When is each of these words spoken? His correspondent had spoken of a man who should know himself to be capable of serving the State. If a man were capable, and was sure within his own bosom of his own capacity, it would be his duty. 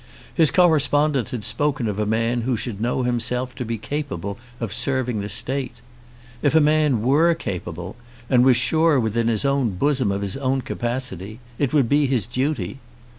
His 0.33 0.49
correspondent 0.49 1.29
had 1.29 1.43
spoken 1.43 1.87
of 1.87 1.99
a 1.99 2.07
man 2.07 2.41
who 2.41 2.57
should 2.57 2.81
know 2.81 3.03
himself 3.03 3.53
to 3.53 3.63
be 3.63 3.77
capable 3.77 4.39
of 4.59 4.73
serving 4.73 5.21
the 5.21 5.29
State. 5.29 5.75
If 6.41 6.55
a 6.55 6.59
man 6.59 7.03
were 7.03 7.35
capable, 7.35 7.95
and 8.27 8.43
was 8.43 8.57
sure 8.57 8.99
within 8.99 9.27
his 9.27 9.45
own 9.45 9.75
bosom 9.75 10.11
of 10.11 10.23
his 10.23 10.37
own 10.37 10.61
capacity, 10.61 11.39
it 11.59 11.71
would 11.71 11.87
be 11.87 12.07
his 12.07 12.25
duty. 12.25 12.79